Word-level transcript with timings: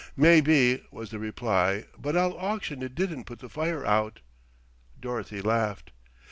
"Maybe," 0.17 0.81
was 0.89 1.11
the 1.11 1.19
reply, 1.19 1.85
"but 1.95 2.17
I'll 2.17 2.35
auction 2.35 2.81
it 2.81 2.95
didn't 2.95 3.25
put 3.25 3.37
the 3.37 3.49
fire 3.49 3.85
out." 3.85 4.19
Dorothy 4.99 5.41
laughed. 5.43 5.91